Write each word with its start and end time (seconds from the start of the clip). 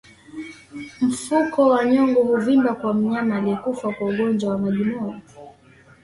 Mfuko 1.01 1.67
wa 1.67 1.85
nyongo 1.85 2.19
huvimba 2.23 2.75
kwa 2.75 2.93
mnyama 2.93 3.35
aliyekufa 3.37 3.93
kwa 3.93 4.07
ugonjwa 4.09 4.49
wa 4.53 4.57
majimoyo 4.57 5.21